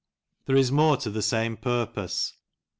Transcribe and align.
There 0.47 0.55
is 0.55 0.71
more 0.71 0.97
to 0.97 1.11
the 1.11 1.21
same 1.21 1.55
purpose. 1.57 2.33